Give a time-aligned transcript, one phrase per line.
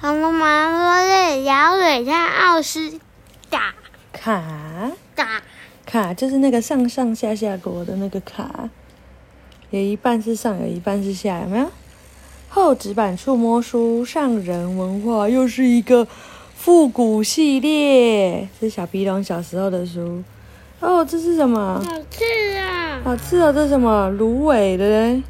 [0.00, 2.98] 恐龙妈妈说是小水獭奥斯
[3.50, 3.74] 卡
[4.10, 5.42] 卡卡，
[5.84, 8.70] 卡就是那个上上下下国的那个卡，
[9.68, 11.66] 有一半是上，有一半是下，有没有？
[12.48, 16.08] 厚纸板触摸书，上人文化，又是一个
[16.56, 20.24] 复古系列，是小皮龙小时候的书。
[20.80, 21.78] 哦，这是什么？
[21.84, 23.00] 好吃啊！
[23.04, 24.08] 好吃啊，这是什么？
[24.08, 25.22] 芦苇的嘞。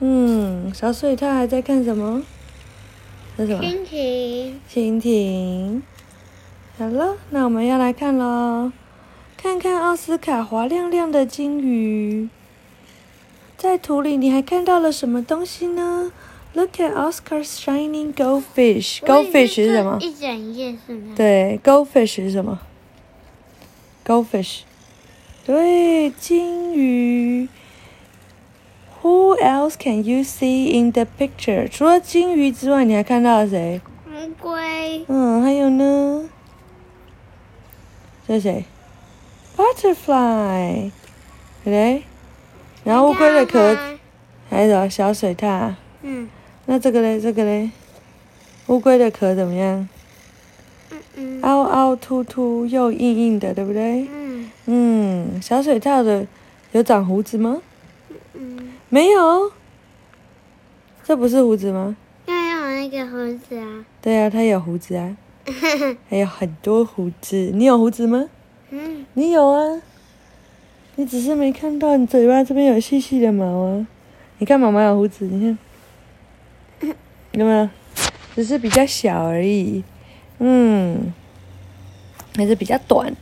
[0.00, 2.22] 嗯，小水獭还在看什么？
[3.46, 5.82] 蜻蜓，蜻蜓。
[6.76, 8.72] 好了，那我们要来看喽，
[9.36, 12.28] 看看奥斯卡滑亮亮的金鱼。
[13.56, 16.12] 在土里，你还看到了什么东西呢
[16.54, 19.00] ？Look at Oscar's shining goldfish.
[19.00, 19.98] Goldfish 是什么？
[20.00, 21.14] 一整页是吗？
[21.16, 22.58] 对，goldfish 是什么
[24.04, 24.60] ？goldfish，
[25.46, 27.48] 对，金鱼。
[29.38, 31.68] Who else can you see in the picture？
[31.68, 33.80] 除了金鱼之外，你还看到了谁？
[34.06, 36.28] 乌龟，嗯，还有呢？
[38.26, 38.64] 这是谁
[39.56, 40.90] ？Butterfly，
[41.62, 42.02] 对不对？
[42.84, 43.76] 然后乌龟的壳，
[44.50, 45.74] 还有小水獭？
[46.02, 46.28] 嗯
[46.66, 47.20] 那这个嘞？
[47.20, 47.70] 这个嘞？
[48.66, 49.88] 乌龟的壳怎么样？
[50.90, 54.08] 嗯嗯凹凹凸凸又硬硬的，对不对？
[54.12, 56.26] 嗯嗯，小水獭的
[56.72, 57.62] 有长胡子吗？
[58.34, 59.52] 嗯，没有，
[61.04, 61.96] 这不是胡子吗？
[62.26, 63.84] 因为有那个胡子啊。
[64.00, 65.16] 对啊，它有胡子啊，
[66.08, 67.50] 还有很多胡子。
[67.52, 68.28] 你有胡子吗？
[68.70, 69.82] 嗯，你有啊，
[70.96, 73.86] 你只是没看到，你嘴巴这边有细细的毛啊。
[74.38, 75.40] 你看妈妈有胡子，你
[76.80, 76.94] 看，
[77.32, 77.68] 有没有？
[78.34, 79.82] 只是比较小而已，
[80.38, 81.12] 嗯，
[82.36, 83.14] 还是比较短。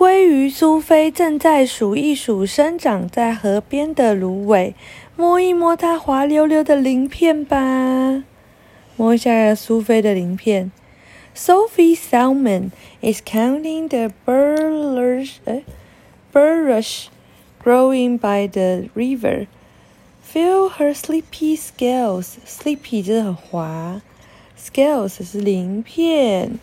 [0.00, 4.74] 鲑鱼苏菲正在数一数生长在河边的芦苇，
[5.14, 8.24] 摸一摸它滑溜溜的鳞片吧。
[8.96, 10.72] 摸一下苏菲的鳞片。
[11.36, 12.70] Sophie Salmon
[13.02, 15.34] is counting the bulrush,
[16.32, 17.08] burrush
[17.62, 19.48] growing by the river.
[20.22, 22.36] Feel her sleepy scales.
[22.46, 24.00] Sleepy 就是很滑
[24.58, 26.58] ，scales 是鳞片。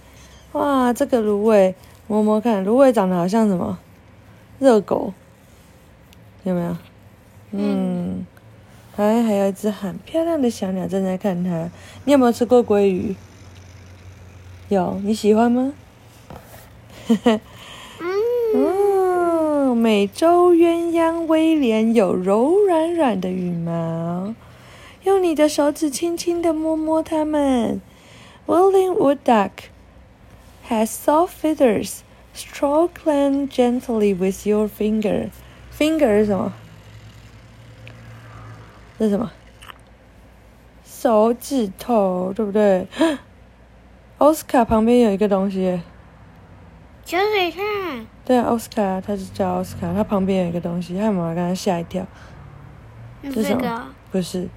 [0.54, 1.76] 哇，这个芦苇
[2.08, 3.78] 摸摸看，芦苇长得好像什么？
[4.60, 5.14] 热狗，
[6.44, 6.78] 有没有？
[7.52, 8.26] 嗯，
[8.96, 11.70] 还还有一只很漂亮的小鸟正在看它。
[12.06, 13.16] 你有没有吃过鲑鱼？
[14.70, 15.74] 有，你喜欢吗？
[18.56, 24.34] 哦，美洲鸳鸯威廉有柔软软的羽毛，
[25.04, 27.80] 用你的手指轻轻的摸摸它们。
[28.46, 29.52] Willing Wood Duck
[30.70, 32.04] has soft feathers.
[32.34, 35.30] Stroke them gently with your finger.
[35.72, 36.54] Finger 是什么？
[39.00, 39.32] 这是什么？
[40.86, 42.88] 手指头，对不对？
[44.18, 45.80] 奥斯卡旁边有一个东西。
[47.06, 52.06] 小水獭，对啊，奥斯卡，他是叫奥斯卡，他旁边有一个东西，害妈妈刚刚吓一跳。
[53.22, 54.50] 嗯这是什么这个不是，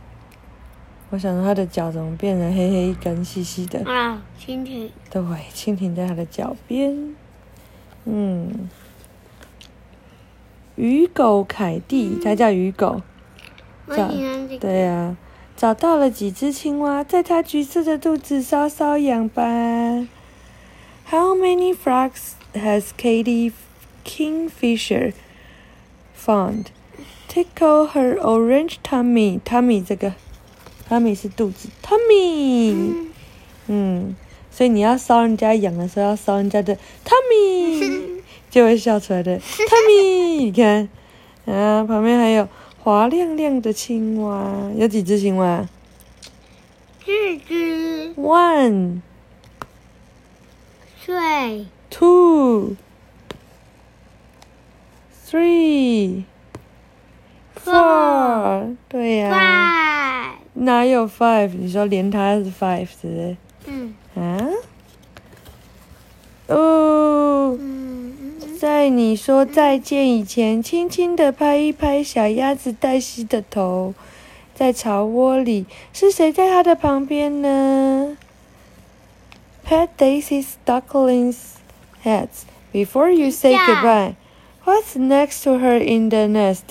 [1.10, 3.80] 我想说他的脚怎么变成黑黑一根细细的？
[3.84, 5.22] 啊，蜻蜓，对，
[5.52, 7.14] 蜻蜓在他的脚边。
[8.04, 8.68] 嗯，
[10.76, 13.02] 鱼狗凯蒂，它叫鱼狗。
[14.60, 15.16] 对呀、
[15.56, 19.42] 找到了几只青蛙，在它橘色的肚子搔搔痒吧。
[21.10, 23.52] How many frogs has Katie
[24.04, 25.12] Kingfisher
[26.16, 26.66] found?
[27.28, 29.40] Tickle her orange tummy.
[29.40, 30.14] Tummy 这个
[30.90, 33.06] ，tummy 是肚子，Tommy，。
[33.68, 34.16] 嗯，
[34.50, 38.20] 所以你要搔人家痒的时候，要搔人家的 Tommy，
[38.50, 40.38] 就会笑出来的 Tommy。
[40.38, 40.88] 你看，
[41.46, 42.48] 啊，旁边还有
[42.82, 45.68] 滑亮亮的青蛙，有几只青蛙
[47.04, 49.00] 四只？One,
[51.04, 52.76] 睡 two,
[55.28, 56.24] three,
[57.64, 57.99] four。
[60.70, 61.50] 哪有 five？
[61.58, 63.36] 你说连它是 five 是不是？
[63.66, 64.38] 嗯啊？
[66.46, 73.94] 哦，嗯嗯在你说再见以前，轻轻的拍一拍小鸭子黛西的头，
[74.54, 78.16] 在巢窝里，是谁在它的旁边呢
[79.66, 81.36] ？Pat Daisy's duckling's
[82.04, 84.14] heads before you say goodbye.
[84.64, 86.62] What's next to her in the nest？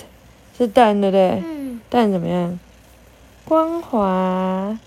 [0.58, 1.44] 是蛋对不对？
[1.44, 2.60] 嗯，蛋怎么样？
[3.50, 4.78] 光滑，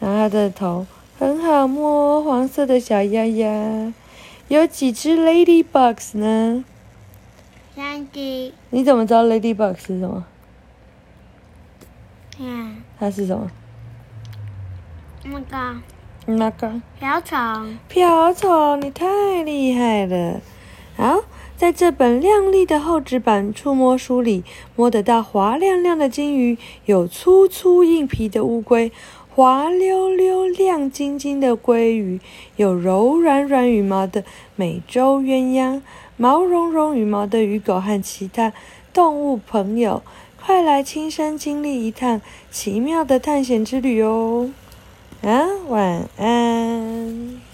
[0.00, 0.84] 然后它的头
[1.16, 3.94] 很好摸，黄色的小鸭鸭。
[4.48, 6.64] 有几只 ladybugs 呢？
[7.76, 10.24] 三只，你怎么知道 ladybugs 是什么？
[12.36, 13.48] 看它是什么？
[15.22, 15.80] 那个
[16.26, 16.80] 那个？
[16.98, 17.78] 瓢虫。
[17.86, 20.40] 瓢虫，你太厉害了！
[20.96, 21.20] 好，
[21.58, 24.44] 在这本亮丽的厚纸板触摸书里，
[24.76, 28.92] 摸得到滑亮亮的金鱼，有粗粗硬皮的乌龟，
[29.34, 32.20] 滑溜溜、亮晶晶的鲑鱼，
[32.54, 34.22] 有柔软软羽毛的
[34.54, 35.82] 美洲鸳鸯，
[36.16, 38.52] 毛茸茸羽毛的鱼狗和其他
[38.92, 40.04] 动物朋友。
[40.40, 42.20] 快来亲身经历一趟
[42.52, 44.52] 奇妙的探险之旅哦！
[45.22, 47.47] 啊，晚安。